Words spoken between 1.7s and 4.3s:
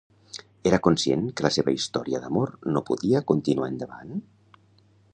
història d'amor no podia continuar endavant?